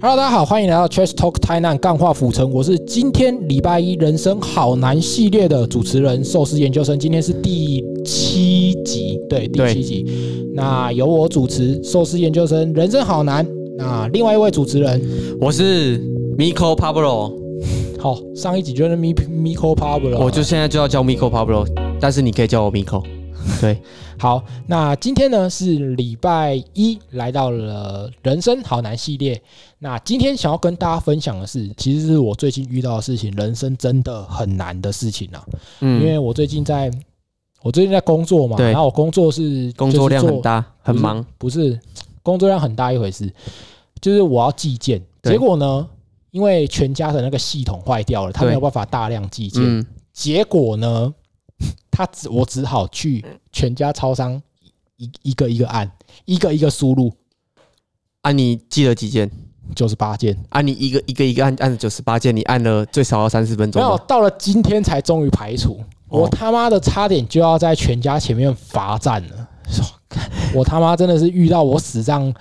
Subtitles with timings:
[0.00, 10.06] Hello，大家好，欢迎来到 Chess Talk 台南干化府城，我是今天礼拜一人生好难系列的主持人寿司研究生，今天是第七集，对，第七集。
[10.54, 13.44] 那由我主持寿司研究生人生好难。
[13.76, 15.02] 那另外一位主持人，
[15.40, 15.98] 我是
[16.38, 17.32] Miko Pablo，
[17.98, 21.66] 好，上一集就是 Mi Miko Pablo，我就现在就要叫 Miko Pablo，
[21.98, 23.02] 但是你可以叫我 Miko。
[23.60, 23.80] 对，
[24.18, 29.40] 好，那今天呢是礼拜一，来到了人生好难系列。
[29.78, 35.44] 那今天想要跟大家分享的是，其实是我最近遇到的事情，人生真的很难的事情啊。
[35.80, 36.90] 因嗯，为我最近在，
[37.62, 41.24] 我最近在工作嘛，对然后我工作是工作量很大，很忙。
[41.36, 41.78] 不是
[42.22, 43.32] 工作量很大一回事，
[44.00, 45.88] 就是我要寄件，结果呢，
[46.30, 51.14] 因为全家的那个系统坏掉了，他没有办法大量寄件，嗯，结果呢，
[51.90, 54.40] 他只我只好去全家超商
[54.96, 55.90] 一一个一个按，
[56.24, 57.12] 一个一个输入
[58.22, 59.30] 啊，你记了几件？
[59.76, 64.06] 九十八件，啊，你一个一个一个按按九十八件，你按了最少要三十分钟没有钟。
[64.06, 65.78] 到了今天才终于排除，
[66.08, 69.48] 哦我他妈的差点就要在全家前面罚站了，
[70.54, 72.32] 我他妈真的是遇到我史上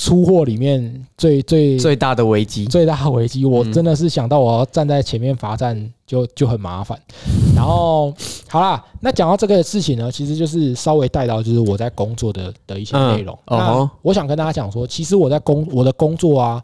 [0.00, 6.98] 出货里面最最最大的危机，最大的危机，我嗯真的是想到我要站在前面罚站就就很麻烦。
[7.54, 8.10] 然后
[8.48, 13.38] 好啦，那讲到这个事情呢，其实就是稍微带到就是我在工作的的一些内容。
[13.46, 16.58] 那我想跟大家讲说，其实我在工我的工作啊，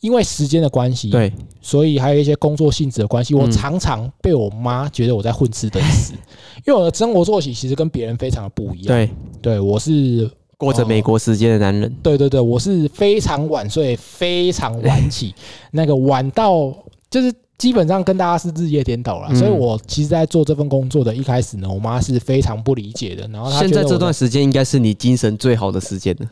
[0.00, 1.30] 因为时间的关系，对，
[1.60, 3.52] 所以还有一些工作性质的关系，我嗯。
[3.52, 6.14] 常常被我妈觉得我在混吃等死，
[6.66, 8.86] 因为我的生活作息其实跟别人非常的不一样。
[8.86, 9.10] 对，
[9.42, 11.90] 对，我是过着美国时间的男人。
[12.02, 15.34] 对对对，我是非常晚睡，非常晚起，
[15.72, 16.70] 那个晚到
[17.08, 19.28] 就是基本上跟大家是日夜颠倒了。
[19.30, 23.26] 嗯所以我其实，在做这份工作的一开始呢，我妈是非常不理解的。
[23.28, 26.28] 然后她现在这段时间应该是你精神最好的时间了。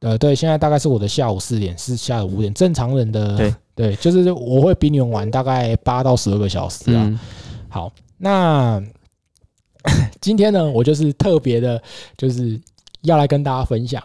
[0.00, 7.04] 呃，对，现在大概是我的下午四点，是下午五点，正常人的对对，就是我会比你们晚大概八到十二个小时啊。
[7.06, 7.18] 嗯，
[7.68, 8.82] 好，那
[10.20, 11.82] 今天呢，我就是特别的，
[12.16, 12.58] 就是
[13.02, 14.02] 要来跟大家分享，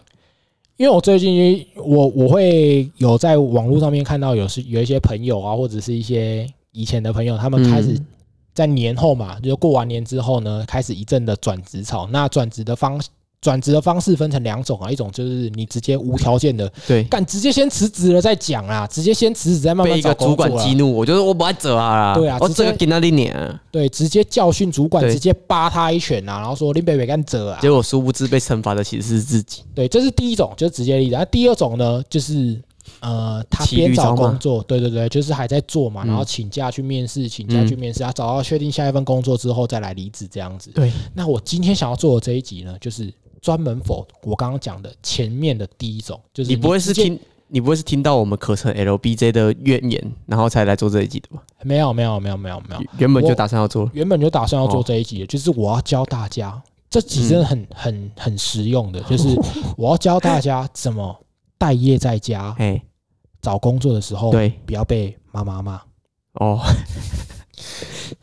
[0.76, 8.06] 因为我最近我我会有在网络上面看到有是有一些朋友啊，或者是一些以前的朋友，他们开始嗯
[8.54, 12.06] 在年后嘛，就是过完年之后呢，开始一阵的转职潮。
[12.10, 12.98] 那转职的方
[13.46, 22.14] 转职的方式分成两种啊，一种就是你直接无条件的对，干，直接先辞职了再讲啊，直接先辞职再慢被慢一个主管激怒，我觉得我不爱走啊啦。
[22.14, 27.60] 对啊我这个给那里年，对，直接教训主管，直接扒他一拳啊，然后说林北北干折啊。
[27.62, 29.62] 结果殊不知被惩罚的其实是自己。
[29.72, 31.14] 对，这是第一种，就是直接例子。
[31.14, 32.60] 那第二种呢，就是
[33.00, 40.70] 呃，他骑边找工作，对对对，就是还在做嘛，嗯然后请假去面试，请假嗯去面试，他找到确定下一份工作之后再来离职这样子。
[40.74, 51.42] 对，那我今天想要做的这一集呢，就是专门否我刚刚讲的前面的第一种，就是你不会是听，你不会是听到我们课程 LBJ 的怨言，然后才来做这一集的吧？
[51.62, 53.88] 没有没有没有没有没有，原本就打算要做。
[53.92, 56.60] 原本就打算要做哦这一集的，就是我要教大家，
[56.90, 59.28] 这集真的很、很很实用的，就是
[59.76, 61.16] 我要教大家怎么
[61.58, 62.82] 待业在家哎，
[63.40, 65.80] 找工作的时候，对，不要被妈妈骂。
[66.34, 66.60] 哦，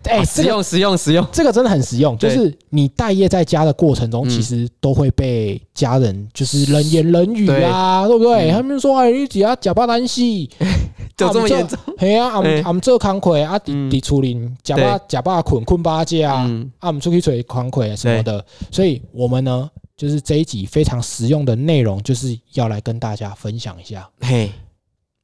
[0.06, 1.26] 哎、实用实用实用。
[1.32, 8.52] 这个真的很实用，就是你待业在家的过程中，嗯其实都会被家人就是冷言冷语啊，对不对？
[8.52, 10.50] 嗯他们说哎，你只要假巴单戏，
[11.16, 11.78] 就这么严重？
[11.98, 16.46] 嘿啊，俺俺们做工课啊，伫嗯伫厝里假巴假巴困困巴家啊。
[16.48, 24.52] 嗯，啊，我们出去吹宽轨什么的，所以我们呢，就是这一集非常实用的内容，就是要来跟大家分享一下，嘿，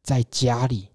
[0.04, 0.88] 在家里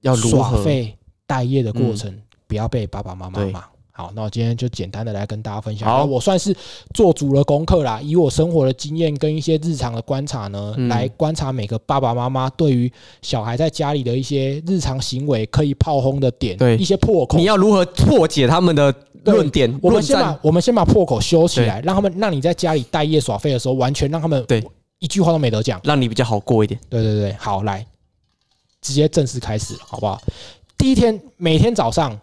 [0.00, 0.56] 要如何？
[0.56, 2.12] 耍废待业的过程，
[2.48, 3.62] 不要被爸爸妈妈对骂。
[3.90, 5.88] 好，那我今天就简单的来跟大家分享。
[5.88, 6.56] 好那我算是
[6.94, 12.90] 做足了功课啦，以我生活的经验跟一些日常的观察呢，嗯来观察每个爸爸妈妈对于
[13.22, 17.44] 小孩在家里的一些日常行为可以炮轰的点，对一些破口你。
[17.44, 18.94] 要如何破解他们的
[19.24, 20.38] 论点、我们先把？
[20.42, 24.64] 我们先把破口修起来，让他们让你在家里待业耍废的时候，完全让他们对
[25.00, 25.80] 一句话都没得讲。
[25.82, 26.78] 让你比较好过一点。
[26.88, 27.84] 对对对，好，来，
[28.80, 30.22] 直接正式开始，好不好？
[30.78, 32.16] 第一天，每天早上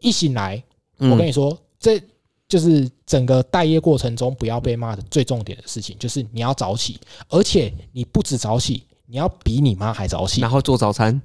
[0.00, 0.62] 一醒来，
[0.98, 2.00] 嗯我跟你说，这
[2.48, 6.98] 就是整个待业过程中不要被骂的最重点的事情，就是你要早起，
[7.28, 10.48] 而且你不止早起，你要比你妈还早起然。
[10.48, 11.20] 后做早餐，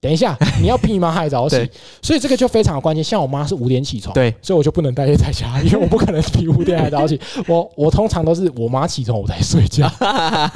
[0.00, 1.68] 等一下， 你要比你妈还早起，
[2.00, 3.02] 所以这个就非常的关键。
[3.02, 7.20] 像我妈是五点起床，对，所以我就不能待业在家， 因为我不可能比五点还早起。
[7.48, 9.88] 我我通常都是我妈起床我才睡觉，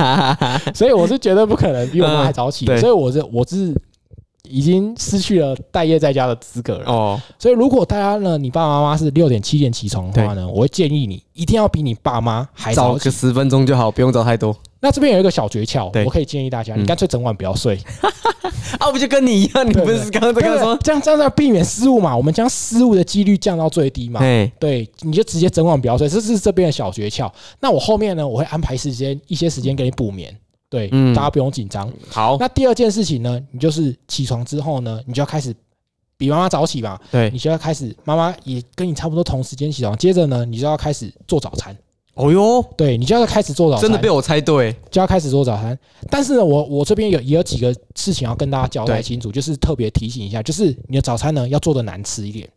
[0.73, 2.65] 所以我是绝对不可能比我妈还早起。
[2.67, 3.75] 嗯所以我是我是
[4.53, 6.85] 已经失去了待业在家的资格了。
[6.85, 13.11] 哦，所以如果大家呢，你爸爸妈妈是六点七点起床的话呢，我会建议你一定要比你爸妈还早个。
[13.11, 14.55] 十分钟就好，不用早太多。
[14.81, 17.79] 那这边有一个小诀窍，我可以建议大家，嗯你干脆整晚不要睡，
[18.79, 19.67] 啊，不就跟你一样？
[19.67, 20.75] 你不是刚刚在跟我说？
[20.75, 24.19] 对这样这样在避免失误嘛，我们将失误的几率降到最低嘛。
[24.21, 27.31] 哎，对，你就直接整晚不要睡，这是这边的小诀窍。
[27.61, 30.37] 那我后面呢，我会安排时间一些时间给你补眠，
[30.73, 31.15] 对，嗯。
[31.15, 31.93] 大家不用紧张。
[32.09, 35.55] 好，那第二件事情呢，你就是起床之后呢，你就要开始
[36.17, 41.77] 比妈妈早起吧，对，你就要开始，妈妈也跟你差不多同时间起床，接着呢，你就要开始做早餐，
[42.15, 45.79] 哦哟，对你就要开始做早餐，真的被我猜对，就要开始做早餐。
[46.09, 52.49] 但是呢，我我这边有也有几个事情要跟大家交代清楚，就是特别提醒一下，就是你的早餐呢要做的难吃一点。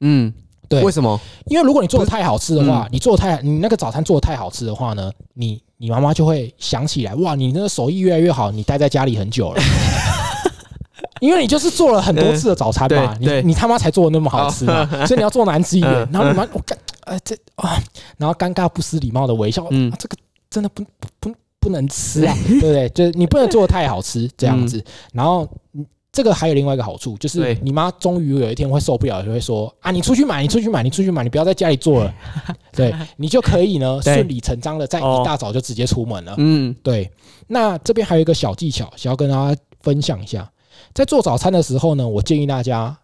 [0.00, 0.32] 嗯，
[0.68, 1.18] 对为什么？
[1.46, 9.62] 因为如果你做的太好吃的嗯话，你做的太你那个早餐做的太好吃的话呢，你你妈妈就会想起来，哇，你那个手艺越来越好，你待在家里很久了。
[11.20, 16.08] 因为你就是做了很多次的早餐嘛，你你他妈才做的那么好吃嘛， 所以你要做难吃一点嗯。
[16.12, 17.78] 然后你妈我干呃这啊，
[18.18, 19.66] 然后尴尬不失礼貌的微笑，
[19.98, 20.16] 这个
[20.50, 22.88] 真的不不不不能吃啊， 对不对？
[22.90, 24.84] 就是你不能做的太好吃这样子。
[25.12, 32.14] 然后嗯这个还有另外一个好处，就是你妈终于有一天会受不了，就会说啊，你出去买，你出去买，你出去买，你不要在家里做了，
[32.72, 34.14] 对你就可以呢对。
[34.14, 36.36] 顺理成章的在哦一大早就直接出门了。
[36.38, 37.10] 嗯，对，
[37.48, 40.48] 那这边还有一个小技巧，想要跟大家分享一下，
[40.94, 42.96] 在做早餐的时候呢，我建议大家，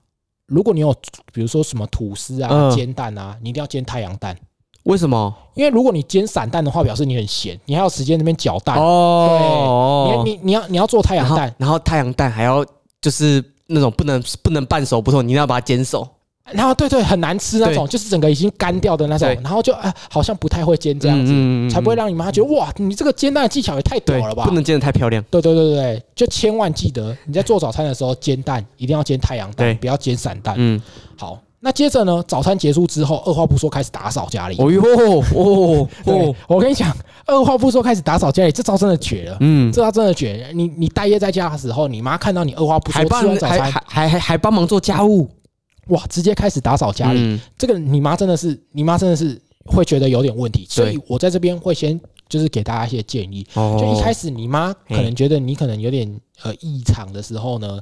[0.46, 0.94] 如果你有
[1.32, 2.70] 比如说什么吐司啊、嗯。
[2.70, 4.36] 煎蛋啊，你一定要煎太阳蛋。
[4.84, 5.34] 为什么？
[5.54, 8.76] 因为如果你煎散蛋的话，表示你很闲，你还有时间那边搅蛋。
[8.78, 12.64] 哦，你你你要你要做太阳蛋，然后太阳蛋还要
[13.00, 16.08] 就是那种不能不能半熟不透，你一定要把它煎熟。
[16.52, 24.44] 然后对对很难吃那种，就是整个已经干掉的那种，然后就啊好像不太会煎这样子，嗯才不会让你妈觉得哇，你这个煎蛋的技巧也太对屌了吧？
[24.44, 25.22] 不能煎的太漂亮。
[25.30, 30.56] 对对对对，就千万记得你在做早餐的时候煎蛋一定要煎太阳蛋，不要煎散蛋。
[30.58, 30.82] 嗯，
[31.16, 34.56] 好，那接着呢，早餐结束之后，二话不说开始打扫家里。
[34.58, 34.82] 哦哟
[35.34, 36.96] 哦哦，，我跟你讲，
[37.26, 39.36] 二话不说开始打扫家里，这招真的绝了。
[39.40, 40.52] 嗯，这招真的绝了！
[40.54, 45.28] 你你待业在家的时候，你妈看到你二话不说吃完早餐，还还还还还帮忙做家务
[45.88, 47.20] 哇，直接开始打扫家里。
[47.20, 52.00] 嗯这个你妈真的是，你妈真的是会觉得有点问题，所以我在这边会先
[52.30, 53.46] 就是给大家一些建议。
[53.52, 56.10] 哦就一开始你妈可能觉得你可能有点
[56.42, 57.78] 呃异常的时候呢，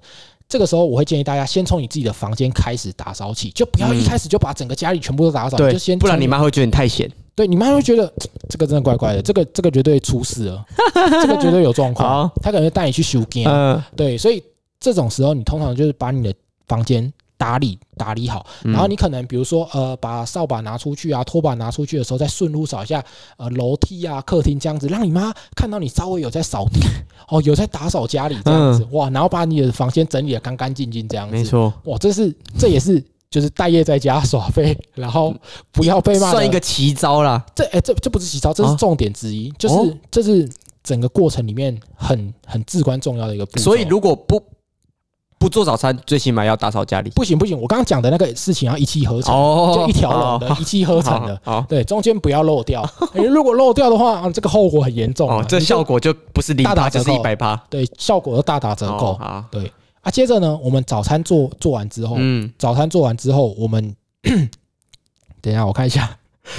[0.48, 7.08] 这个时候我会建议大家先从你自己的房间开始打扫起，就不要一开始就把整个家里全部都打扫，就先，不然你妈会觉得你太闲。
[7.36, 8.12] 对你妈会觉得
[8.50, 10.64] 这个真的怪怪的，这个这个绝对出事了，
[11.22, 13.46] 这个绝对有状况好，她可能会带你去修间。
[13.46, 14.42] 嗯，对，所以
[14.80, 16.34] 这种时候你通常就是把你的
[16.66, 18.72] 房间打理打理好，嗯。
[18.72, 23.02] 然后你可能比如说呃把扫把拿出去啊，拖把拿出去的时候，再顺路扫一下
[23.38, 26.80] 呃楼梯啊、客厅这样子，让你妈看到你稍微有在扫地
[27.28, 35.34] 哦，有在打扫家里这样子、哇，然后把你的房间整理的干干净净这样子，嗯没错，哇，这是这也是就是待业在家耍废，然后
[35.70, 37.44] 不要被骂算一个奇招啦。
[37.54, 40.48] 这哎、这这不是奇招，这是啊重点之一，就是、哦这是
[40.82, 43.62] 整个过程里面很很至关重要的一个步骤。
[43.62, 44.42] 所以如果不
[45.38, 47.10] 不做早餐，最起码要打扫家里。
[47.10, 51.40] 不行不行，我刚刚讲的那个事情要一气呵成，哦就一条龙的，一气呵成的。
[51.44, 52.82] 好，对，中间不要漏掉。
[53.14, 57.56] 哎如果漏掉的话，啊这个后果很严重啊哦，这效果就不是零趴，就是大打折扣一百趴。
[57.70, 63.94] 对效果都大打折扣哦，对啊，接着呢，我们早餐做做完之后，嗯，早餐做完之后，我们
[65.40, 66.18] 等一下我看一下，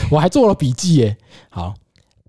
[0.10, 1.18] 我还做了笔记耶。
[1.50, 1.74] 好，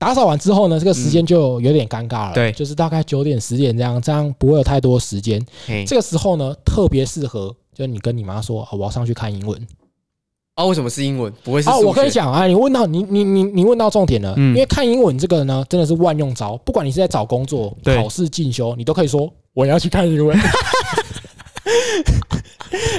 [0.01, 5.39] 打扫完之后呢，这个时间就有点尴尬了，对就是大概九点十点这样，这样不会有太多时间。
[5.67, 9.61] 嘿这个时候呢，特别适合，就你跟你妈说，啊我要上去看英文。
[10.55, 11.31] 啊，为什么是英文？
[11.45, 20.35] 不会是啊，我跟你，讲啊，你问到你你你你问到重点了，嗯因为看英文这个呢，真的是万用招，不管你是在找工作、考试、进修，你都可以说我要去看英文。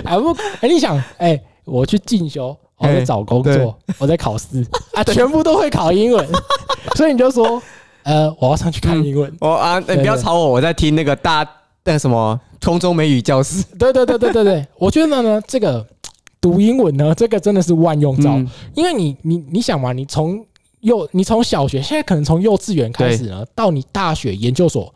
[0.05, 4.65] 啊不，哎，你想，哎，我去进修，我在哎找工作，我在考试。
[4.93, 6.27] 啊，全部都会考英文，
[6.95, 7.61] 所以你就说，
[8.03, 9.31] 呃，我要上去看英文。
[9.39, 11.47] 我 啊，你不要吵我，我在听那个大
[11.83, 13.63] 那什么空中美语教室。
[13.77, 15.85] 对对对对对对，我觉得呢，这个
[16.39, 18.31] 读英文呢，这个真的是万用招。
[18.31, 18.49] 嗯。
[18.75, 20.43] 因为你你你想嘛，你从
[20.81, 24.93] 幼你从小学，现在可能从幼稚园开始呢，到你大学研究所，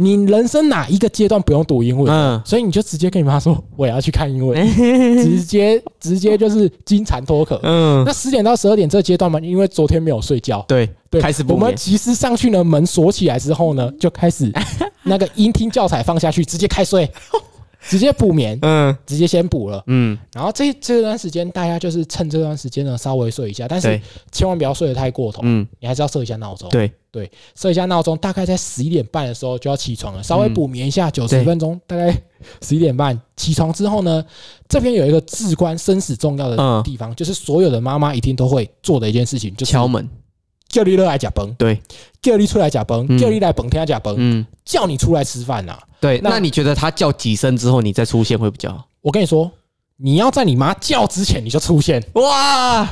[0.00, 2.08] 你人生哪一个阶段不用读英文？
[2.08, 4.56] 嗯，所以你就直接跟你妈说我也要去看英文，
[5.20, 7.58] 直接直接就是金蝉脱壳。
[7.64, 11.44] 嗯，那十点到十二点这阶段嘛，因为昨天没有睡觉，对，对，开始。
[11.48, 14.52] 我们其实上去呢，门锁起来之后呢， 就开始
[15.02, 17.10] 那个音听教材放下去，直接开睡，
[17.82, 19.82] 直接补眠，嗯直接先补了。
[19.88, 24.00] 嗯，然后这这段时间，大家就是趁这段时间呢，稍微睡一下，但是，
[24.30, 26.68] 千万不要睡得太过头，嗯你还是要设一下闹钟。
[26.68, 26.92] 对，
[27.54, 32.12] 设一下闹钟，大概在十一点半的时候就要起床了，稍微补眠一下九十分钟，大概
[32.62, 34.24] 十一点半起床之后呢，
[34.68, 36.82] 这边有一个至关生死重要的嗯。
[36.82, 40.08] 地方，就是所有的妈妈一定都会做的一件事情，就是敲门。
[40.68, 41.80] 叫你来假崩，对，
[42.20, 43.18] 叫你出来假崩，嗯。
[43.18, 46.20] 叫你来崩天假崩，嗯，叫你出来吃饭呐、对。
[46.22, 48.86] 那那你觉得他叫几声之后，你再出现会比较好？
[49.00, 49.50] 我跟你说，
[50.00, 52.88] 你要在你妈叫之前你就出现，哇，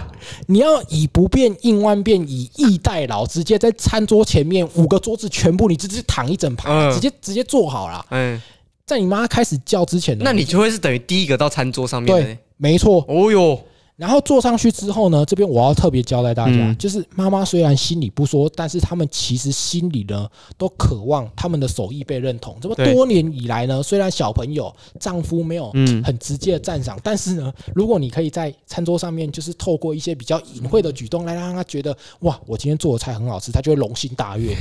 [0.47, 8.05] 你要以不变应万变，以逸待劳，直接在餐桌前面五个桌子全部你直接躺一整排，嗯直接直接坐好了。
[8.11, 8.43] 嗯，
[8.85, 13.05] 在你妈开始叫之前，那你就会是等于第一个到餐桌上面的对呢。，没错。
[13.07, 13.61] 哦哟，
[13.97, 22.57] 然后坐上去之后呢，这边我要特别交代大家，嗯就是妈妈虽然心里不说，但是他们其实心里呢都渴望他们的手艺被认同。
[22.61, 34.55] 这么多年以来呢，虽然小朋友丈夫没有嗯很直接的赞赏，但是呢，如果你可以在餐桌上面，就是透过一些比较隐晦的举动来让他觉得哇，我今天做的菜很好吃，他就会龙心大悦。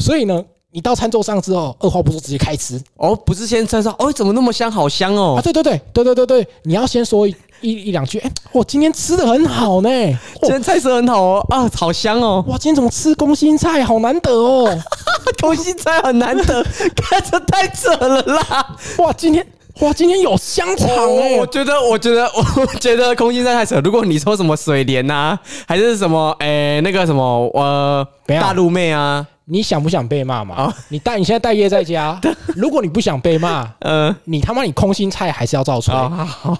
[0.00, 5.40] 所以呢，你到餐桌上之后，二话不说直接开吃哦，不是先在说，哦，怎么那么香，好香哦啊！
[5.40, 5.42] 哦。
[5.42, 9.88] 对对对对对对对，你要先说一一一两句，哎，我今天吃的很好呢。
[10.42, 14.78] 今天菜色很好哦，啊，好香哦，哇，今天怎么吃空心菜，好难得哦！
[15.40, 16.62] 空心菜很难得，
[16.94, 18.76] 看着太扯了啦。
[18.98, 19.44] 哇，今天
[19.80, 23.80] 哇，今天有香肠哎、我觉得，我觉得，我觉得空心菜太扯。
[23.80, 30.54] 如果你说什么水莲呐、还是什么，诶、那个什么，呃，大陆妹啊，你想不想被骂嘛？
[30.54, 30.76] 啊。
[30.88, 32.20] 你待你现在待业在家，
[32.54, 35.94] 如果你不想被骂，呃，你他妈你空心菜还是要照吹。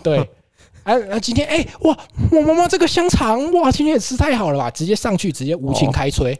[0.02, 0.18] 对，
[0.82, 1.96] 啊啊，今天哎、哇，
[2.30, 4.70] 我妈妈这个香肠哇，今天也吃太好了吧？
[4.70, 5.92] 直接上去，直接无情哦。
[5.92, 6.38] 开吹，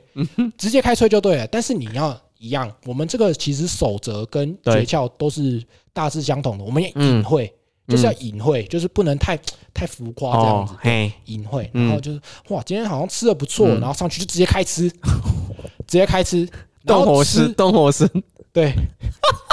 [0.57, 1.47] 直接开吹就对了。
[1.49, 5.63] 但是你要一样，我们这个其实守则跟诀窍都是
[5.93, 7.19] 大致相同的，我们也嗯。
[7.19, 7.53] 隐晦，
[7.89, 9.39] 就是要隐晦，就是不能太
[9.73, 10.75] 太浮夸这样子
[11.25, 11.87] 隐晦，嗯。
[11.87, 13.81] 然后就是哇，今天好像吃的不错，嗯。
[13.81, 14.97] 然后上去就直接开吃，直
[15.87, 16.49] 接开吃，
[16.87, 18.09] 动火师，吃，动火师，
[18.53, 18.73] 对，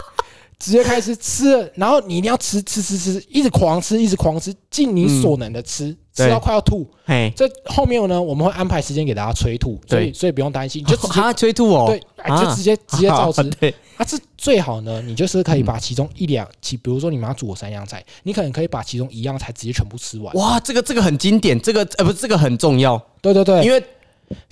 [0.59, 6.88] 直接开始，吃，然后你一定要吃吃吃吃，一直狂吃，一直狂吃，尽你所能的吃，吃到快要吐。
[7.05, 13.43] 嘿，这后面呢，我们会安排时间给大家催吐，所以所以不用担心，你 就直接啊，催吐哦，对，哎就直接直接 照吃。
[13.43, 20.33] 对，啊，这最好呢，你就是可以把其中一两其，比如说你妈煮了三样菜，你可能可以把其中一样菜直接全部吃完。
[20.35, 23.83] 哇，这个这个很经典，这个呃不是这个很重要，对对对，因为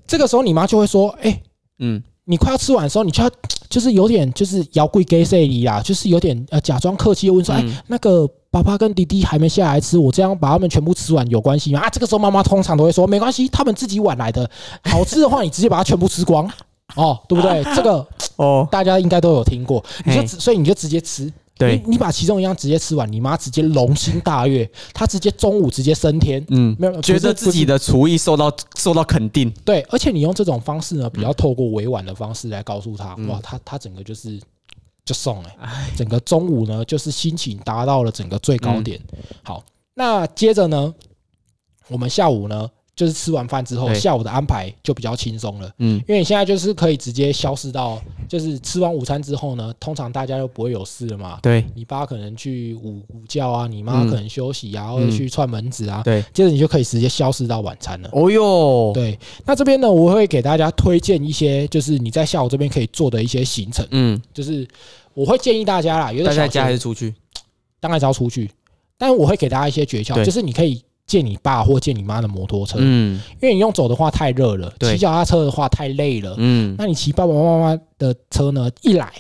[0.06, 1.42] 这个时候你妈就会说，哎，
[1.80, 3.32] 嗯，你快要吃完的时候，你就要
[3.74, 11.80] 就是有点就是摇柜给谁里啦，就是有点呃假装客气地问说，哎、嗯那个爸爸跟弟弟还没下来吃，我这样把他们全部吃完有关系吗？
[11.80, 14.48] 啊，这个时候妈妈通常都会说没关系，他们自己晚来的，
[14.86, 16.48] 好吃的话你直接把它全部吃光。
[16.96, 17.64] 哦，对不对？
[17.76, 21.32] 这个哦，大家应该都有听过，你就直所以你就直接吃，
[21.64, 21.78] 对。
[21.78, 33.28] 你，你把其中一样直接吃完，你妈直接龙心大悦， 她直接中午直接升天，嗯没有，觉得自己的的厨艺受到受到肯定，对，而且你用这种方式呢，比较透过委婉的方式来告诉她，嗯。
[33.28, 34.40] 哇，她她整个就是
[35.06, 39.00] 就送哎、整个中午呢就是心情达到了整个最高点。
[39.12, 39.64] 嗯好，
[39.96, 40.94] 那接着呢，
[41.88, 45.70] 我们下午呢就是吃完饭之后，下午的安排就比较轻松了。
[45.80, 51.40] 嗯，因为你现在就是可以直接消失到，就是吃完午餐之后呢，通常大家又不会有事了嘛。
[51.42, 51.66] 对。
[51.76, 54.14] 你爸可能去午午觉啊，你妈嗯。
[54.14, 58.10] 可能休息啊，或者去串门子啊，对，接着你就可以直接消失到晚餐了。
[58.14, 64.68] 哦哟，对，那这边呢，我会给大家推荐一些，就是你在下午这边可以做的一些行程，嗯，就是
[65.16, 67.14] 我会建议大家啦，有的在家还是出去？
[67.80, 68.52] 当然是要出去，
[68.98, 73.20] 但我会给大家一些诀窍，就是你可以借你爸或借你妈的摩托车，嗯。
[73.42, 74.94] 因为你用走的话太热了，对。
[74.94, 79.12] 骑脚踏车的话太累了，嗯，那你骑爸爸妈妈的车呢，一来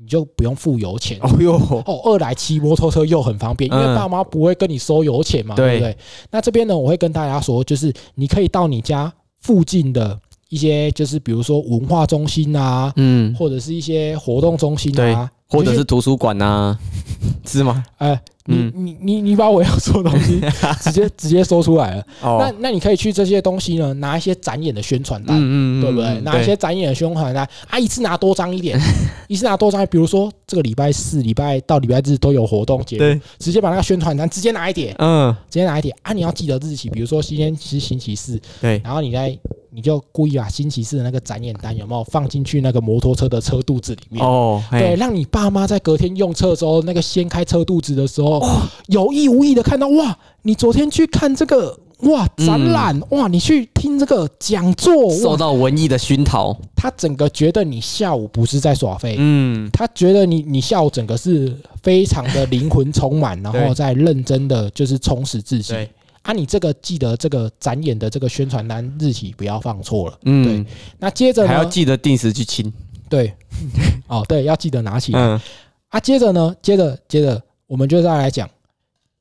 [0.00, 1.18] 你就不用付油钱。
[1.20, 5.78] 哦哟，哦，二来骑摩托车又很方便，因为嗯爸妈不会跟你收油钱嘛，对。
[5.78, 5.96] 对不对？
[6.30, 10.18] 那这边呢，我会跟大家说，就是你可以到你家附近的
[10.48, 16.78] 一些，就是比如说文化中心啊，嗯，或者是一些活动中心对啊，或者是图书馆啊，
[17.46, 17.84] 是吗？
[17.98, 18.20] 哎，
[18.50, 20.40] 你嗯你你你把我要说的东西
[20.82, 22.06] 直接直接说出来了。
[22.22, 25.36] 那哦，那那你可以去这些东西呢，拿一些展演的宣传单。
[25.40, 26.20] 嗯对不对？
[26.20, 28.78] 拿一些展演的宣传单啊，一次拿多张一点，
[29.28, 29.86] 一次拿多张。
[29.86, 36.12] 比如说这个礼拜四、礼拜到礼拜日都有活动节目，对，直接把那个宣传单直接拿一点，嗯，直接拿一点啊！
[36.12, 39.36] 你要记得日期，比如说今天是星期四，对，然后你在
[39.72, 44.24] 你就故意把星期四的那个展演单有没有放进去那个摩托车的车肚子里面？
[44.24, 48.39] 哦，对，让你爸妈在隔天用车的时候，那个掀开车肚子的时候，
[48.86, 63.74] 有意无意的看到哇，你昨天去看这个哇展览、哇，你去听这个讲座，受到文艺的熏陶，他整个觉得你下午不是在耍废，嗯，他觉得你你下午整个是非常的灵魂充满， 然后对。
[63.74, 65.74] 再认真的就是充实自己。
[66.22, 70.18] 啊，你这个记得这个展演的这个宣传单日期不要放错了。
[70.24, 70.66] 嗯，对。
[70.98, 71.64] 那接着还要？
[71.64, 72.70] 记得定时去清，
[73.08, 73.32] 对，
[74.06, 75.18] 哦对，要记得拿起来。
[75.18, 75.40] 嗯，
[75.88, 78.50] 啊，接着呢，接着接着我们就再来讲。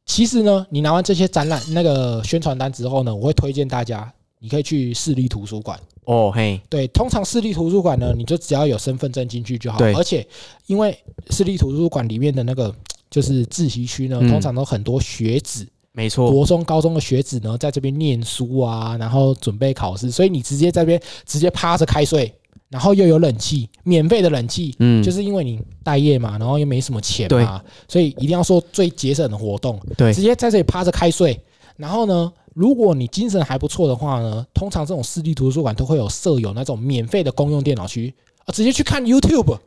[0.08, 5.80] 其实呢，你拿完这些展览那个宣传单之后呢，我会推荐大家你可以去市立图书馆。
[6.06, 9.78] 哦嘿，对，通常市立图书馆呢，你就只要有身份证进去就好。
[9.78, 10.28] 对而且
[10.66, 10.98] 因为
[11.30, 12.74] 市立图书馆里面的那个
[13.12, 22.34] 就是自习区呢，嗯通常都很多学子，没错，国中、高中的学子呢，在这边念书啊，然后准备考试，所以你直接在这边直接趴着开睡，
[22.70, 31.40] 然后又有冷气，免费的冷气，嗯，就是因为你待业嘛，然后又没什么钱嘛，所以一定要说最节省的活动，对直接在这里趴着开睡。
[31.78, 38.14] 然后呢，如果你精神还不错的话呢，通常这种私立图书馆都会有设有那种免费的公用电脑区
[38.46, 39.58] 啊，直接去看 YouTube，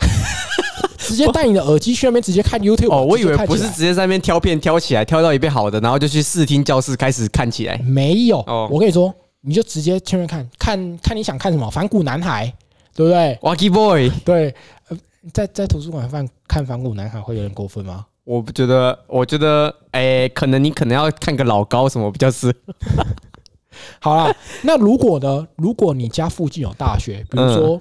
[0.99, 2.92] 直接带你的耳机去那边直接看 YouTube。
[2.92, 7.78] 哦，我以为不是直接在那边挑片挑起来，挑到一遍好的，然后就去视听教室开始看起来。
[7.78, 12.52] 没有，哦我跟你说，你就直接去那边看看看你想看什么，反骨男孩，
[12.94, 14.54] 对不对？Wacky Boy，对，
[14.88, 14.99] 呃，
[15.32, 18.06] 在在图书馆看看反骨男孩会有点过分吗？
[18.25, 23.04] 我不觉得，我觉得，哎、可能你可能要看个老高什么比较适合。
[23.99, 24.32] 好啦，
[24.62, 25.46] 那如果呢？
[25.56, 27.80] 如果你家附近有大学，比如说、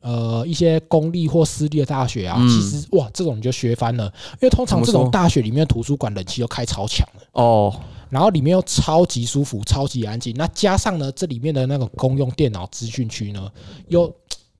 [0.00, 4.04] 呃一些公立或私立的大学啊，嗯其实哇，这种你就学翻了，
[4.34, 7.74] 因为通常这种大学里面的图书馆冷气又开超强了，哦，
[8.08, 10.34] 然后里面又超级舒服、超级安静。
[10.36, 13.50] 那加上呢，这里面的那个公用电脑资讯区呢，
[13.88, 14.12] 又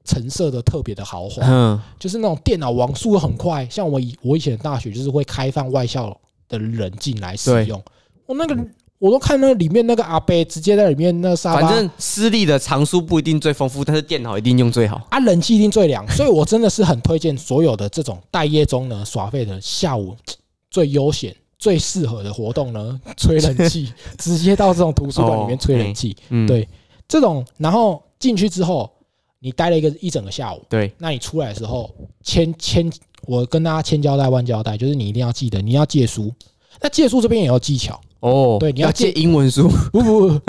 [0.05, 3.67] 嘖陈设的特别的豪华，嗯，就是那种电脑网速很快。
[3.71, 6.17] 像我以我以前的大学就是会开放外校
[6.49, 7.83] 的人进来使用，
[8.27, 8.57] 我那个
[8.99, 15.01] 我都看那个里面那个阿伯直接在里面那个沙发，反正私立的藏书不一定最丰富，但是电脑一定用最好。
[15.11, 20.17] 啊，冷气一定最凉， 所以我真的是很推荐所有的这种待业中呢耍废的下午
[20.71, 26.17] 最悠闲、最适合的活动呢， 吹冷气， 直接到这种图书馆里面吹冷气。
[26.31, 26.69] 嗯，对
[27.09, 28.89] 这种，然后进去之后，
[29.45, 32.89] 你待了一个一整个下午，对，那你出来的时候，千千，
[33.27, 36.33] 我跟大家千交代万交代，就是你一定要记得，你要借书。
[36.81, 39.69] 那借书这边也有技巧，哦，对你要要借英文书。
[39.93, 40.41] 不不不，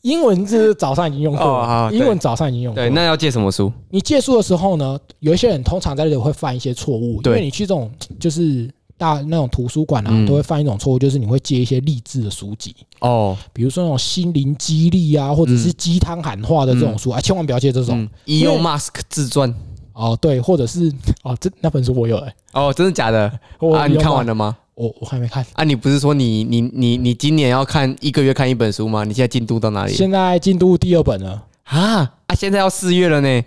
[0.00, 2.94] 英文是早上已经用过了，对英文早上已经用过了对，。
[2.94, 3.70] 那要借什么书？
[3.90, 19.54] 你借书的时候呢，有一些人通常在这里会犯一些错误，因对为你去这种就是大那种图书馆啊，嗯都会犯一种错误，就是你会借一些励志的书籍，哦，比如说那种心灵激励啊，或者是鸡汤喊话的这种书啊，千万不要借这种嗯，Elon Musk 自传。
[19.92, 20.16] 哦。
[20.20, 23.30] 对，或者是哦，这那本书我有哎，哦，真的假的？
[23.58, 24.56] 我啊，你看完了吗？
[24.74, 29.04] 我我还没看，啊，你不是说你你你你今年要看一个月看一本书吗？
[29.04, 29.92] 你现在进度到哪里？
[29.94, 31.44] 现在进度第二本了。
[31.64, 33.42] 啊啊，现在要四月了呢。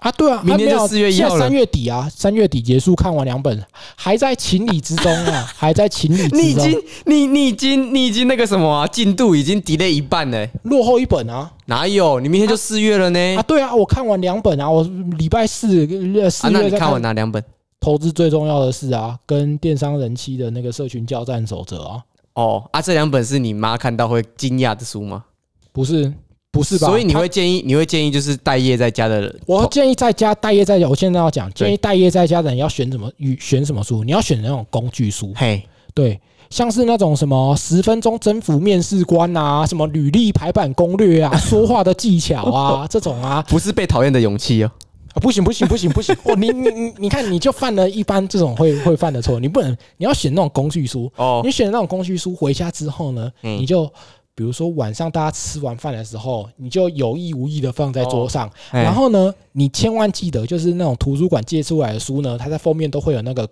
[0.00, 3.62] 啊，对啊，明年就还没有4月一号三月底啊，三月底结束看完两本，
[3.94, 10.48] 还在情理之中啊， 还在情理之中，你已经你你已经你已经那个什么啊，进度已经 delay 一半了。
[10.62, 11.52] 落后一本啊。
[11.66, 12.18] 哪有？
[12.18, 13.36] 你明天就四月了呢。
[13.36, 14.82] 啊，对啊，我看完两本啊，我
[15.18, 17.42] 礼拜四四月再那你看完哪两本？
[17.78, 22.02] 投资最重要的是啊，跟电商人妻的那个社群交战守则啊，
[22.34, 25.24] 哦啊，这两本是你妈看到会惊讶的书吗？
[25.72, 26.12] 不是
[26.52, 26.88] 不是吧？
[26.88, 34.02] 所以你会建议你会建议就是待业在家的人，我建议在家待业在家，我现在要讲，建议待业在家的人要选什么语选什么书？
[34.02, 35.62] 你要选那种工具书，嘿，
[35.94, 44.70] 对，像是那种什么十分钟征服面试官啊，什么履历排版攻略啊， 说话的技巧啊，这种啊，不是被讨厌的勇气哦。
[45.12, 46.16] 啊，不行不行不行不行！
[46.22, 51.10] 哦，你你你你看，你就犯了一般这种会会犯的错，你不能，你要选那种工具书。
[51.16, 53.92] 哦你选那种工具书回家之后呢，嗯你就
[54.34, 63.48] 比如说晚上大家吃完饭的时候，你就有意无意的放在桌上，哎然后呢，你千万记得，就是那种图书馆借出来的书呢，它在封面都会有那个。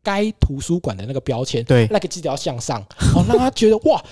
[0.00, 2.80] 该图书馆的那个标签，对那个记得要向上
[3.14, 4.02] 哦，让他觉得哇，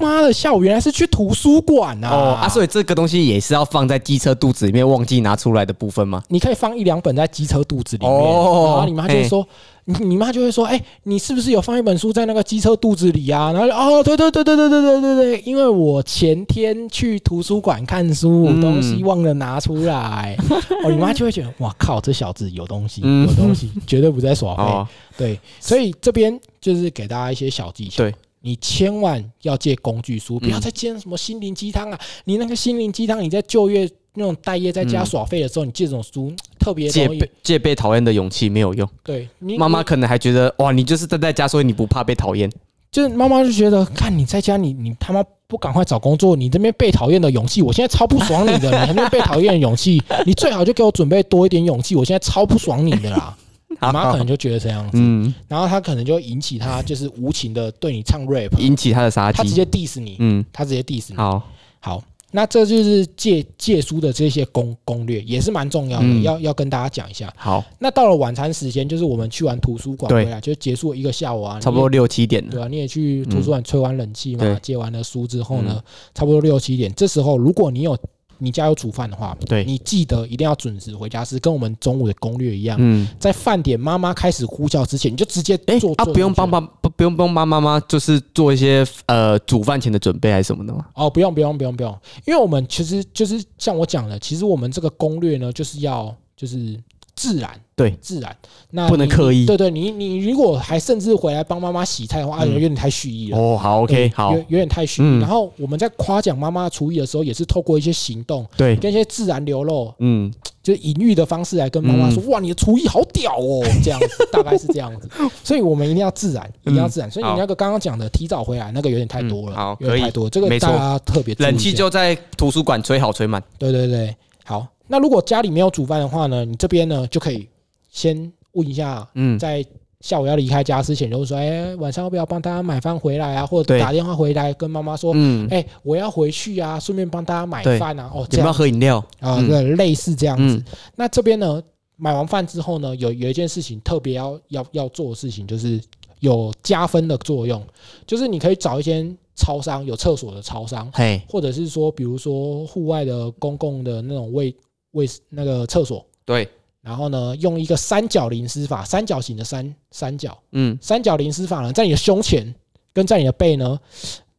[0.00, 2.08] 妈的，下午原来是去图书馆啊！
[2.08, 6.22] 哦啊，所以这个东西也是要放在机车肚子里面忘记拿出来的部分吗？
[6.28, 9.46] 你可以放一两本在机车肚子里面，哦然后你妈就会说，
[9.84, 13.52] 你你妈就会说，哎、你是不是有放一本书在那个机车肚子里啊？
[13.52, 20.36] 然后哦，对对对对对对对对对，因为我前天去图书馆看书，嗯东西忘了拿出来，
[20.84, 24.62] 哦，你妈就会觉得，哇靠，这小子有东西，嗯有东西，绝对不在耍废。
[24.62, 28.04] 哦， 对，所以这边就是给大家一些小技巧。
[28.04, 31.98] 对，你千万要借工具书，不要再借什么心灵鸡汤啊！
[32.24, 37.30] 你那个心灵鸡汤，你在就业那种待业在家嗯耍废的时候，你借这种书特别戒备戒被。
[37.42, 42.50] 借被讨厌的勇气没有用，对你你妈妈可能还觉得哇，你就是待在家，所以你不怕被讨厌。
[42.90, 53.34] 就是妈妈就觉得，看你在家，你你他妈不赶快找工作，你这边被讨厌的勇气，我现在超不爽你的，你还在那边被讨厌的勇气，你最好就给我准备多一点勇气，我现在超不爽你的啦。
[53.70, 59.38] 你妈可能就觉得这样子，嗯，然后他可能就引起他就是无情的对你唱 rap，引起他的杀机。
[59.38, 61.16] 他直接 diss 你，嗯，他直接 diss 你。
[61.16, 61.42] 好，
[61.80, 66.22] 好，那这就是借借书的这些攻攻略，也是蛮重要的，嗯。
[66.22, 67.32] 要要跟大家讲一下。
[67.36, 72.44] 好，那到了晚餐时间，就是我们去完图书馆回来，就结束一个下午啊，差不多六七点。
[72.46, 72.50] 了。
[72.50, 74.58] 对啊，你也去图书馆吹完冷气嘛，对。
[74.62, 75.82] 借完了书之后呢，
[76.14, 77.96] 差不多六七点，这时候如果你有
[78.42, 79.64] 你家有煮饭的话，对。
[79.64, 90.86] 你记得一定要准时回家吃，跟我们中午的攻略一样，嗯，在饭点妈妈开始呼叫之前，你就直接哎做啊，不用帮爸爸不不用帮妈妈妈，就是做一些呃煮饭前的准备还是什么的吗？
[90.94, 96.76] 哦，不用不用不用不用，因为我们其实就是像我讲的，其实我们这个攻略呢，就是要就是
[97.14, 97.96] 自然，对。
[98.00, 98.36] 自然，
[98.70, 99.46] 那不能刻意。
[99.46, 103.38] 对对，你你如果还甚至回来帮妈妈洗菜的话，有点太蓄意了。
[103.38, 104.32] 哦，好，OK，好。
[104.32, 105.20] 有，有点太蓄意。
[105.20, 110.32] 然后我们在夸奖妈妈厨艺的时候，也是透过一些行动对，跟一些自然流露，嗯，
[110.62, 115.08] 就是隐喻的方式来跟妈妈说：“哇，你的厨艺好屌哦！” 这样子，大概是这样子。
[115.42, 117.10] 所以我们一定要自然，一定要自然。
[117.10, 123.42] 所以你那个刚刚讲的提早回来，那个有点太多了，嗯好有点太多，这个大家特别冷气就在图书馆吹好吹满。
[123.58, 124.66] 对对对，好。
[124.88, 127.48] 那如果家里没有煮饭的话呢，你这边呢就可以
[127.92, 129.64] 先问一下，嗯，在
[130.00, 133.46] 下午要离开家之前，就是说，哎，晚上要不要帮大家买饭回来啊？
[133.46, 138.10] 或者打电话回来跟妈妈说，嗯，哎、我要回去啊，顺便帮大家买饭啊。
[138.12, 138.98] 哦，有没有这样喝饮料？
[139.20, 139.46] 啊，嗯。
[139.46, 140.56] 对，类似这样子。
[140.56, 140.64] 嗯，
[140.96, 141.62] 那这边呢，
[141.96, 145.80] 买完饭之后呢，有有一件事情特别要要要做的事情，就是
[146.20, 147.62] 有加分的作用，
[148.06, 154.54] 就是你可以找一间超商有厕所的超商，嘿，或者是说，比如说户外的公共的那种卫
[154.92, 156.48] 卫那个厕所，对，
[156.82, 160.36] 然后呢，用一个三角淋湿法，三角形的三三角。
[160.50, 162.54] 嗯，三角淋湿法呢，在你的胸前
[162.92, 163.78] 跟在你的背呢，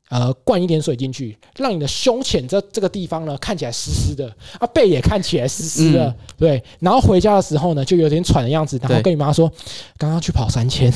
[0.10, 4.27] 呃，灌一点水进去，让你的胸前这这个地方呢看起来湿湿的，
[4.60, 6.15] 啊，背也看起来湿湿的，嗯。
[6.38, 6.63] 对。
[6.79, 9.49] 然后回家的时候呢，就有点喘的样子，然后跟你妈说，
[9.97, 10.91] 刚刚去跑三千，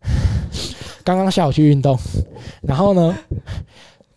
[1.04, 1.98] 刚刚下午去运动，
[2.62, 3.16] 然后呢，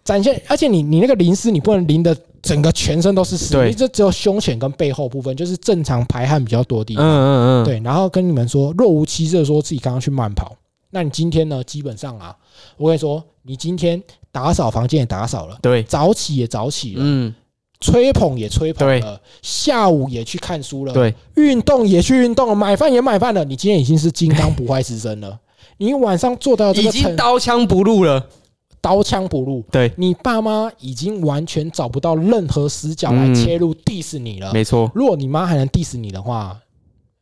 [0.09, 7.05] 展现，而且你你那个淋湿，你不能淋的整个全身都是湿，你这只有胸前跟背后部分，就是正常排汗比较多的地嗯方。
[7.05, 10.55] 嗯嗯嗯，，对，然后跟你们说，若无其事的说自己刚刚去慢跑，
[10.89, 12.35] 那你今天呢，基本上啊，
[12.77, 17.35] 我跟你说，你今天打扫房间也打扫了，对，早起也早起了，嗯，
[17.79, 25.39] 吹捧也吹捧了，下午也去看书了，，对，运动也去运动了，买饭也买饭了，你今天已经是金刚不坏之身了。
[25.81, 28.25] 你晚上做到这已经刀枪不入了。
[28.81, 34.53] 刀枪不入，对，你爸妈已经完全找不到任何死角来嗯切入 diss 你了。
[34.53, 36.57] 没错，如果你妈还能 diss 你的话，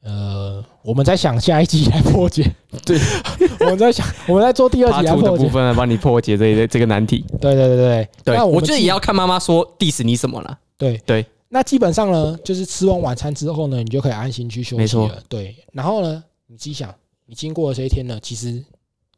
[0.03, 2.49] 呃，我们在想下一集来破解。
[2.85, 2.97] 对，
[3.59, 5.29] 我们在想，我们在做第二他集来破解。
[5.31, 7.25] 的部分来帮你破解这一这个难题。
[7.41, 10.57] 对对对对对，我觉得也要看妈妈说 diss 你什么了。
[10.77, 11.25] 对对。
[11.49, 15.23] 那基本上呢，就是吃完晚餐之后呢，你就可以安心去休息了。
[15.29, 16.93] 对，然后呢，你自己想，
[17.25, 18.61] 你经过了这一天呢，其实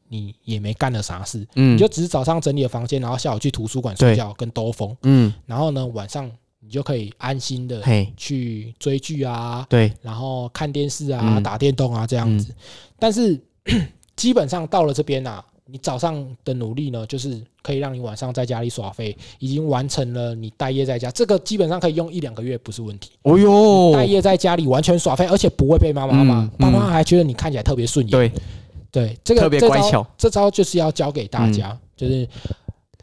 [0.09, 1.75] 你也没干了啥事，嗯。
[1.75, 7.81] 你就只是早上整理了房间，然后下午去图书馆睡觉跟兜风，嗯，然后呢，晚上你就可以安心的，
[8.17, 11.41] 去追剧啊，对，然后看电视啊、嗯。
[11.41, 12.53] 打电动啊这样子。
[12.97, 13.39] 但是
[14.17, 21.09] 基本上到了这边啊，你早上的努力呢，就是可以让你晚上在家里耍废，已经完成了你待业在家。
[21.11, 23.11] 这个基本上可以用一两个月不是问题。
[23.21, 28.11] 哦哟，待业在家里完全耍废，而且不会被妈妈骂嗯，爸妈还觉得你看起来特别顺眼。
[28.11, 28.31] 对，
[28.91, 32.27] 对，这个特别这招乖巧嗯这招就是要教给大家，就是。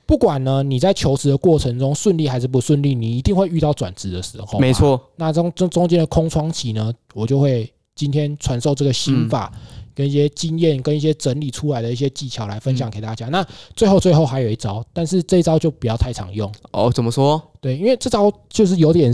[0.09, 4.57] 不管呢，你在求职的过程中顺利还是不顺利，你一定会遇到转职的时候。
[4.61, 4.73] 没。
[4.73, 9.53] 错，那中中中间的空窗期呢，我就会今天传授这个心法，
[9.97, 13.27] 跟一些经验，跟一些整理出来的一些技巧来分享给大家。
[13.31, 13.45] 那
[13.75, 17.43] 最后最后还有一招，但是这一招就不要太常用，哦，怎么说？
[17.61, 19.13] 对，因为这招就是有点。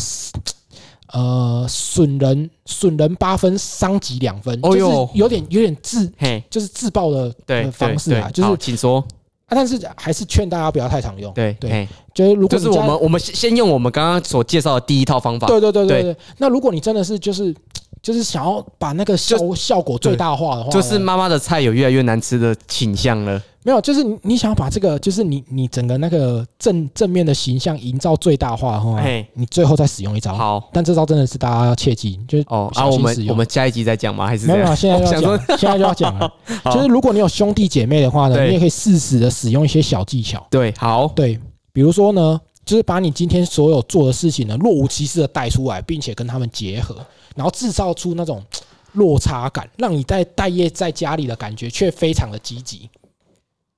[1.12, 4.80] 呃，损人损人八分，伤己两分，就是
[5.14, 7.30] 有点有点自嘿，就是自爆的
[7.70, 9.04] 方式啊，对就是请说。
[9.46, 11.30] 啊，但是还是劝大家不要太常用。
[11.34, 15.46] 对对嘿就是如果就是我们我们先先用我们刚刚所介绍的第一套方法。
[15.46, 16.16] 对对对对对对。
[16.38, 17.54] 那如果你真的是就是
[18.02, 23.40] 就是想要把那个效效果最大化的话，就是妈妈的菜有越来越难吃的倾向了。
[23.64, 30.34] 没有，就是你你想要把这个就是你你整个那个正正面的形象营造最大化的话嘿，你最后再使用一招。
[30.34, 34.26] 好但这招真的是大家要切记，就是哦啊，我们我们下一集再讲吗？
[34.26, 34.66] 还是没有？
[34.74, 36.28] 现在就要讲，现在就要讲了。
[36.74, 40.44] 就是如果你有兄弟姐妹的话呢，你也可以适时的使用一些小技巧。
[40.50, 41.38] 对，好，对，
[41.72, 46.96] 比如说呢，就是把你今天所有做的事情呢，若无其事的带出来，并且跟他们结合，
[47.34, 48.42] 然后制造出那种
[48.94, 52.88] 落差感，让你在待业在家里的感觉却非常的积极。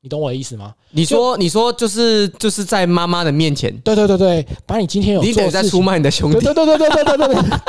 [0.01, 0.75] 你懂我的意思吗？
[0.91, 6.67] 你说你说就是就是在妈妈的面前，对对对对，把你今天有你在出卖你的兄弟对对。
[6.67, 7.61] 对对对对对对对。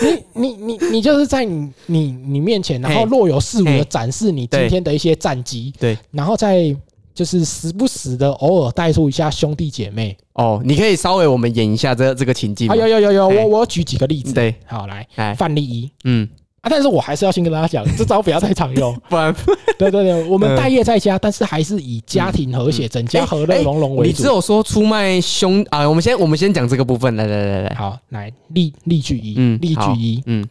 [0.32, 6.74] 你你你你就是在你你你面前，然后若有似无的展示你今天的一些战绩，对，然后再
[7.18, 10.16] 就是时不时的偶尔带出一下兄弟姐妹。
[10.34, 12.68] 哦，你可以稍微我们演一下这这个情境。
[12.68, 13.44] 有有有有，哎。
[13.44, 14.32] 我我举几个例子。
[14.32, 15.90] 对，好，来哎，范例一。
[16.04, 16.28] 嗯，
[16.60, 18.96] 啊，但是我还是要先跟大家讲， 这招不要太常用。
[19.08, 19.34] 不然。
[19.76, 20.56] 对对对，我们嗯。
[20.56, 24.12] 待业在家，但是还是以家庭和谐、整家和乐融融为主。
[24.12, 30.48] 你只有说出卖兄啊，我们先我们先讲这个部分，来来来来，好，来例例句一，嗯例句一，嗯，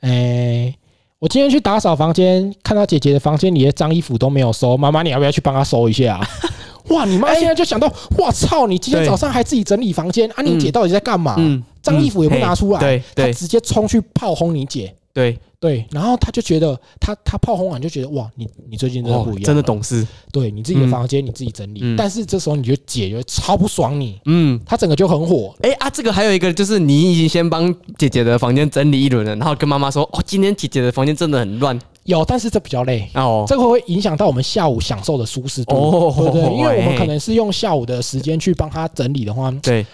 [0.00, 0.74] 哎，
[1.20, 6.28] 我今天去打扫房间，看到姐姐的房间里的脏衣服都没有收，妈妈你要不要去帮她收一下啊？
[6.90, 8.66] 哇，你妈现在就想到，哇操！
[8.68, 10.42] 你今天早上还自己整理房间啊？
[10.42, 11.34] 你姐到底在干嘛？
[11.38, 14.94] 嗯，脏衣服也不拿出来，她直接冲去炮轰你姐。
[15.12, 21.96] 对，对，然后他就觉得他他炮轰完就觉得哇，你你最近真的不一样、哦真的，懂事，对你自己的房间你自己整理，嗯。
[21.96, 24.60] 但是这时候你就姐就超不爽你，嗯。
[24.64, 33.10] 他整个就很火，哎啊，这个还有一个就是你已经先帮姐姐的房间整理一轮了，然后跟妈妈说，哦，今天姐姐的房间真的很乱有，但是这比较累。
[33.14, 36.42] 哦，这个会影响到我们下午享受的舒适度，哦对不对？
[36.56, 36.96] 因为我们哎。
[36.96, 39.84] 可能是用下午的时间去帮他整理的话，对，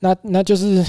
[0.00, 0.84] 那那就是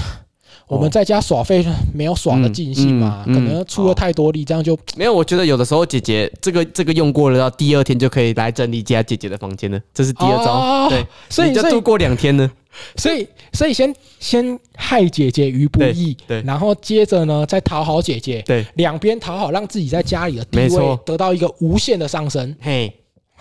[0.67, 12.49] 我们在家耍废没有耍的尽兴嘛，可能出了太多力，这样就没有，我觉得有的时候姐姐这个这个用过了，到第二天就可以来整理家姐姐的房间了，这是第二招，哦对，所以就度过两天呢，
[12.97, 16.43] 所以所以先先害姐姐于不义，对对。
[16.45, 22.55] 然后接着呢再讨好姐姐，对，两边讨好，让自己在家里的地位得到一个无限的上升。
[22.59, 22.91] 嘿，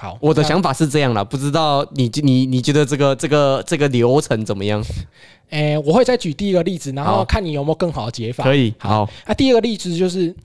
[0.02, 4.84] 好，我的想法是这样啦，不知道你你你觉得这个这个这个流程怎么样？
[5.50, 8.42] 诶，我会再举第一个例子，然后看你有没有更好的解法。
[8.42, 10.34] 可以，好，啊，第二个例子就是。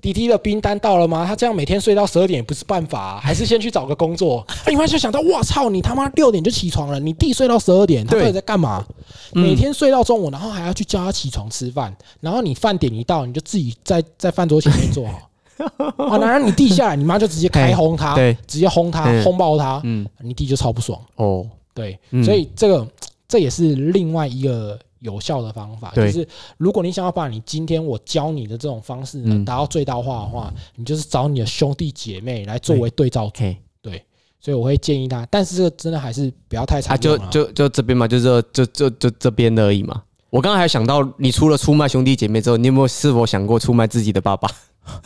[0.00, 1.26] 滴滴的兵单到了吗？
[1.26, 4.38] 他这样每天睡到十二点也不是办法、啊， 还是先去找个工作。
[4.46, 8.86] 啊你妈就想到，哇操，你他妈六点就起床了，你弟睡到十二点，他对到底在干嘛？
[9.32, 15.28] 嗯每天睡到中午，然后还要去叫他起床吃饭，然后你饭点一到，你就自己在在饭桌前面坐好。
[15.96, 21.00] 啊，然后你弟下来，你妈就直接开轰他，对，直接轰他，嗯轰爆他，嗯，你弟就超不爽。
[21.16, 22.22] 哦，对，嗯。
[22.24, 22.86] 所以这个
[23.26, 33.42] 这也是另外一个有效的方法，就是如果你想要把你今天我教你的这种方式达到最大化的话，你就是找你的兄弟姐妹来作为对照组。
[33.80, 34.02] 对，
[34.40, 37.28] 所以我会建议他，但是这个真的还是不要太啊，常用啊。
[37.30, 40.02] 就就就这边嘛，就这就就就这边而已嘛。
[40.30, 44.46] 我刚刚还想到，你除了出卖兄弟姐妹之后，你有没有是否想过出卖自己的爸爸？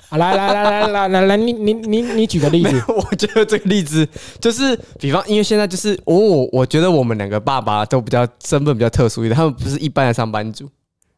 [0.09, 4.07] 啊来来来来来来来，你你你你举个例子，我觉得这个例子
[4.41, 10.69] 就是，比方，因为现在就是我我我觉得我们两个爸爸都比较身份比较特殊一点，他们不是一般的上班族，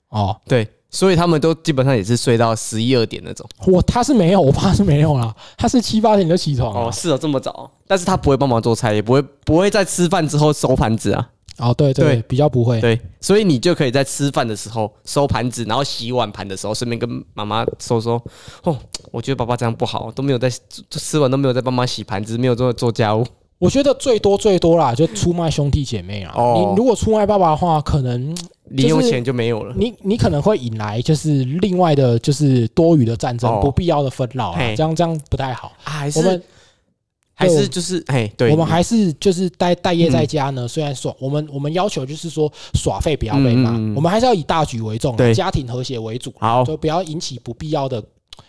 [0.08, 3.46] 哦，对，所以他们都基本上也是睡到十一二点那种。
[3.66, 6.88] 我他是没有，我爸是没有啦，他是七八点就起床了。
[6.88, 11.28] 哦，是哦，这么早，但是他不会帮忙做菜，也不会不会在吃饭之后收盘子啊。
[11.58, 12.80] 哦，对对对比较不会。
[12.80, 18.22] 对，所以你就可以在吃饭的时候收盘子，然后洗碗盘的时候，顺便跟妈妈说说，
[18.64, 18.76] 哦，
[19.12, 20.50] 我觉得爸爸这样不好，都没有在
[20.90, 23.24] 吃完都没有在帮忙洗盘子，没有做做家务。
[23.58, 26.34] 我觉得最多最多啦，就出卖兄弟姐妹啊。
[26.36, 29.72] 哦你如果出卖爸爸的话，可能零用钱就没有了。
[29.78, 35.72] 你你可能会引来就是另外的，就是多余的战争，哦不必要的纷扰啊，嘿这样这样不太好。
[35.84, 36.42] 啊还是
[37.34, 48.02] 还是就是哎，对，我们还是就是待待业在家呢，虽然耍我们我们要求就是说耍废不要被骂，我们还是要以大局为重家庭和谐为主，好就不要引起不必要的。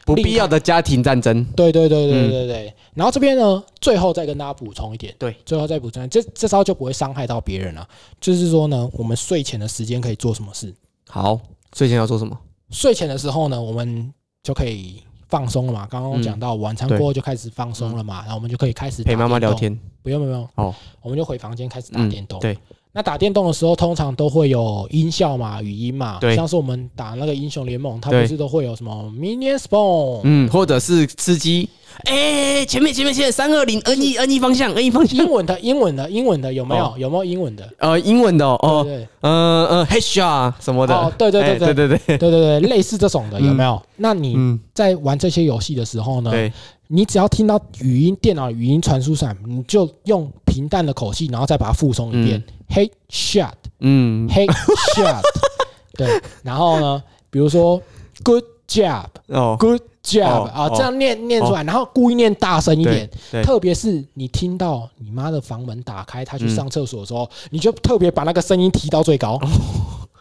[0.03, 1.43] 不必要的家庭战争。
[1.55, 2.73] 对对对对嗯对对。
[2.95, 7.87] 然后这边呢，最后再跟大家补充一点，对，最后再补充，这这招就不会伤害到别人了。
[8.19, 10.73] 就是说呢，我们睡前的时间可以做什么事？
[11.07, 11.39] 好，
[11.75, 12.35] 睡前要做什么？
[12.71, 15.01] 睡前的时候呢，我们就可以
[15.35, 15.85] 放松了嘛。
[15.91, 19.37] 刚刚讲到晚餐过后就开始放松了嘛，然后我们就可以开始陪妈妈。
[19.37, 19.77] 聊天。
[20.01, 22.39] 不用不用哦，我们就回房间开始打嗯电动。
[22.39, 22.57] 对，
[22.95, 26.17] 那打电动的时候，通常都会有音效嘛、语音嘛。
[26.21, 31.67] 对像是我们打那个英雄联盟，它对不是都会有什么 Minion Spawn，、嗯，或者是吃鸡。
[32.05, 35.29] 哎，前面前面前面三二零 N E N E 方向 N E 方向英。
[35.29, 36.85] 文的英文的英文的有没有？
[36.85, 37.69] 哦有没有英文的？
[37.79, 38.87] 呃，英文的哦，
[39.19, 40.95] 嗯嗯，headshot 什么的。
[40.95, 43.81] 哦对对对哎对对对，对对对，类似这种的有没有？
[43.97, 46.51] 那你嗯，在玩这些游戏的时候呢，对，
[46.87, 52.41] 你只要听到语音电脑语音传输上，你就用平淡的口气，然后再把它复诵一遍。
[52.69, 54.47] Hey shot, 嗯，hey
[54.95, 55.21] shot，
[55.97, 57.81] 对，然后呢，比如说
[58.23, 63.09] Good job, 哦，Good job 哦啊，哦这样念念出来，然后故意念大声一点。
[63.31, 66.55] 对，特别是你听到你妈的房门打开，她去嗯。
[66.55, 69.39] 上厕所的时候，你就特别把那个声音提到最高。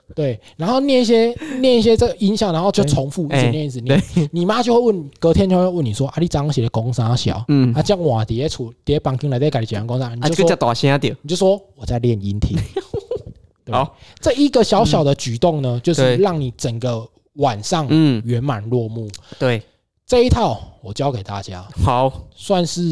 [0.09, 4.03] 哦 对，然后念一些念一些这个音效，然后就重复一直哎念一直念。
[4.33, 7.45] 你妈就会问，隔天就会问你说：“啊，你早上写的公啥小？
[7.49, 11.17] 嗯，啊，这样我底下处底下房间来在改讲公啥？”你啊，就说大声点。
[11.23, 12.57] 你就说我在练音听。
[13.65, 17.03] 对吧好，这一个小小的举动呢，就是对让你整个
[17.37, 19.09] 晚上嗯，圆满落幕。
[19.39, 19.63] 对，
[20.07, 22.83] 这一套我教给大家，好，算是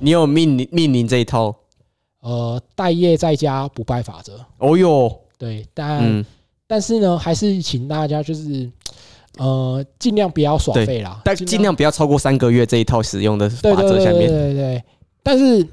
[0.00, 1.54] 你有命令命令这一套。
[2.20, 4.44] 呃待业在家不败法则。
[4.58, 6.26] 哦哟，对，但、嗯，
[6.68, 8.70] 但是呢，还是请大家就是
[9.38, 14.30] 呃尽量不要耍对废啦，但尽量不要超过三个月这一套使用的对法对对对对则下面。
[14.30, 14.84] 对对。
[15.22, 15.66] 但是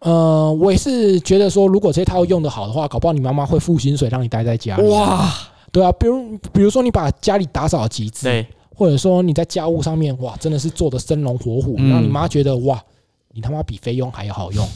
[0.00, 4.88] 呃，我也是觉得说，如果这套用的好的话，搞不好你妈妈会付薪水让你待在家里。
[4.88, 5.30] 哇，
[5.70, 12.82] 对啊，比如比如说你把家里打扫极致，对，或者说你在家务上面哇，真的是做的生龙活虎，嗯让你妈觉得哇，
[13.32, 14.66] 你他妈比菲佣还要好用。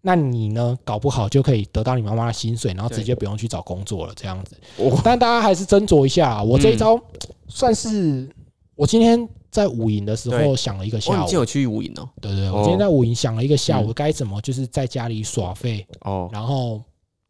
[0.00, 4.56] 那你呢，搞不好就可以得到你妈妈的薪水，然后直接不用去找工作了，这样子。
[5.02, 6.78] 但大家还是斟酌一下啊，我这一嗯。
[6.78, 7.00] 招
[7.48, 8.28] 算是
[8.76, 11.16] 我今天在午营的时候想了一个哦，下午。
[11.16, 12.08] 你今天，有去五营哦？
[12.20, 13.92] 对对我今天在午营想了一个下午嗯。
[13.92, 16.28] 该怎么就是在家里耍废，哦。
[16.32, 16.80] 然后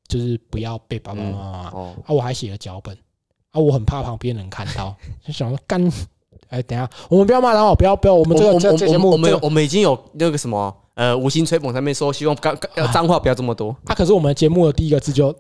[0.07, 2.97] 就是不要被爸爸妈妈哦，啊，我还写了脚本。
[3.51, 4.95] 啊，我很怕旁边人看到，
[5.27, 5.83] 就想说干，
[6.49, 15.33] 哎，等一下，我们不要骂他哦，不要不要，我们这个这节目我们我们已经有那个什么呃五星吹捧上面说，希望刚刚呃脏话不要这么多，啊，可是我们节目的第一个字就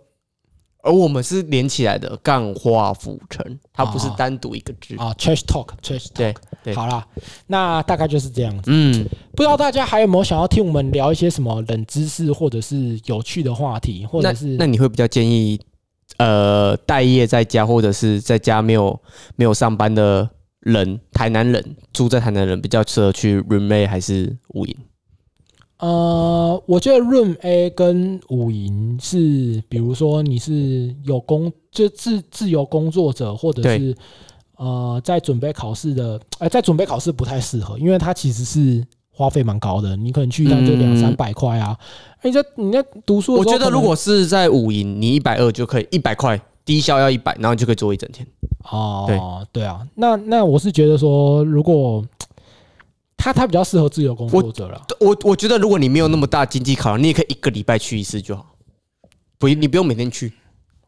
[0.82, 4.94] 而我们是连起来的，干话浮沉，它不是哦单独一个字。
[4.96, 7.04] 啊，trash talk，trash 对 talk，对好啦，
[7.48, 8.70] 那大概就是这样子。
[8.72, 15.60] 嗯，不知道大家还有没有想要听我们聊一些什么冷知识，或者是有趣的话题，或者是那你会比较建议
[16.18, 18.98] 呃待业在家，或者是在家没有
[19.34, 24.76] 没有上班的人，台南人住在台南人比较适合去 roommate 还是无营？
[25.78, 33.94] 呃，我觉得 Room A 跟五营是，比如说你是有工，就自自由工作者，或者是
[34.56, 41.78] 呃在准备考试的，呃在准备考试不太适合，因为它其实是花费蛮高的，你可能去一趟就两嗯三百块啊。
[42.22, 48.26] 你在你在读书我觉得如果是在五营，你一百二就可以，一百块低消要一百，然后你就可以做一整天。
[48.68, 52.04] 哦，对啊，那那我是觉得说，如果
[53.18, 54.80] 他他比较适合自由工作者了。
[55.00, 58.46] 我我觉得如果你没有那么大经济考量，你也可以一个礼拜去一次就好，
[59.38, 60.32] 不，你不用每天去。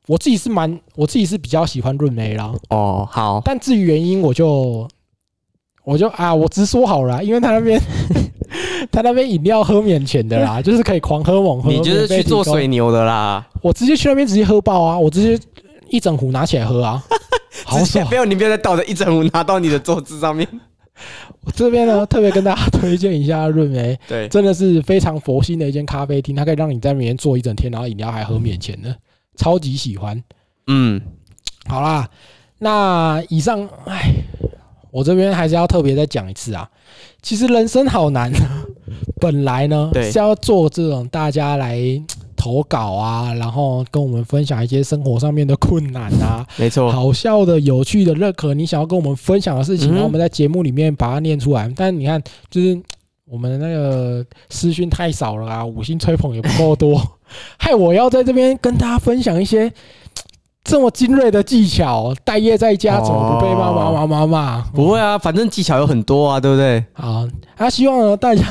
[0.06, 4.88] 我自己是蛮，我自己是比较喜欢润梅啦，哦，好，但至于原因，我就
[5.84, 7.80] 我就啊，我直说好了啊，因为他那边
[8.90, 13.46] 他那边饮料喝免钱的啦，就是可以狂喝猛喝，你就是去做水牛的啦。
[13.60, 15.38] 我直接去那边直接喝爆啊，我直接
[15.88, 17.02] 一整壶拿起来喝啊，
[17.64, 18.14] 好爽不！
[18.14, 20.48] 要你不要再倒着一整壶拿到你的桌子上面。
[21.50, 28.94] 我这边呢 特别跟大家推荐一下润梅对，真的是非常佛心的一间咖啡厅，它可以让你在里面坐一整天，然后饮料还喝免钱的，
[29.36, 30.22] 超级喜欢。
[30.68, 31.00] 嗯，
[31.66, 32.08] 好啦，
[32.58, 34.12] 那以上，哎，
[34.90, 36.68] 我这边还是要特别再讲一次啊。
[37.22, 38.32] 其实人生好难，
[39.20, 41.78] 本来呢是要做这种大家来
[42.40, 46.90] 投稿啊，然后跟我们分享一些生活上面的困难啊，没错。
[46.90, 51.70] 好笑的、有趣的、任何你想要跟我们分享的事情，然后我们在节目里面把它念出来。
[51.76, 52.80] 但你看，就是
[53.30, 56.98] 我们那个私讯太少了啊，五星吹捧也不够多，
[57.60, 59.70] 害我要在这边跟大家分享一些
[60.64, 62.14] 这么精锐的技巧。
[62.24, 64.60] 待业在家怎么不被妈妈妈妈骂？
[64.72, 66.82] 不会啊，反正技巧有很多啊，对不对？
[66.94, 68.42] 好，啊，希望呢大家，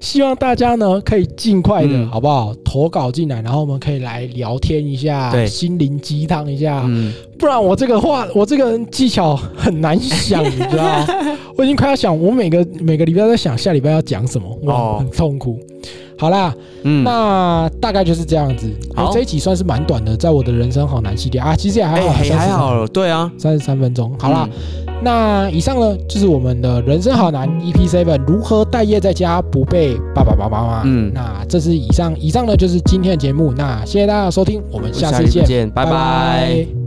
[0.00, 2.54] 希望大家呢可以尽快的，嗯好不好？
[2.64, 6.82] 投稿进来，然后我们可以来聊天一下，对心灵鸡汤一下。
[6.86, 11.06] 嗯，不然我这个话，我这个技巧很难想，你知道吗？
[11.56, 15.58] 我已经快要想，我每个每个礼拜都在想下礼拜要讲什么，哇，哦很痛苦。
[16.18, 18.66] 好啦，嗯，那大概就是这样子。
[19.12, 23.30] 这一集算是蛮短的，在我的人生好难系列啊，其实也还好，也还还好，对啊。
[23.36, 24.14] 三十三分钟。
[24.18, 24.48] 好啦，
[24.85, 30.82] 嗯，那以上呢就是我们的人生好难 EP Seven 如何待业在家不被爸爸妈妈骂。
[30.84, 33.52] 嗯那这是以上，以上呢就是今天的节目。
[33.56, 36.85] 那谢谢大家的收听，我们下次见，拜拜。